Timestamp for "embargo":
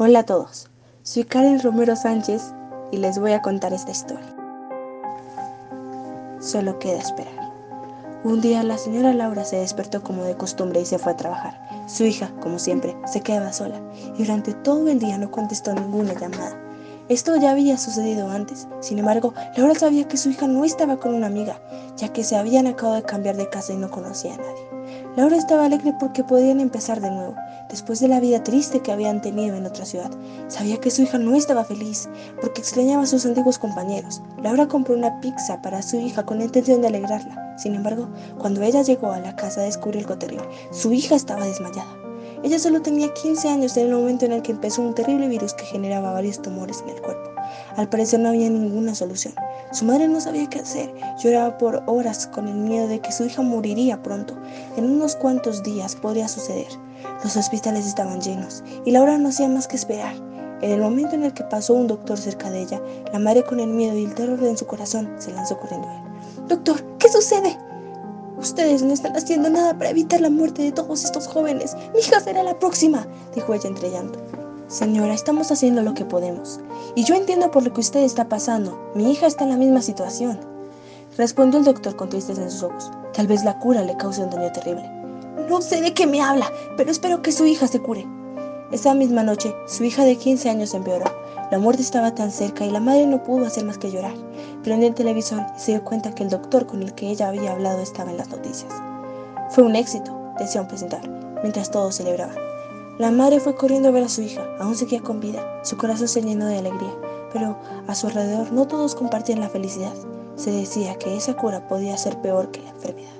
19.00-19.34, 37.74-38.08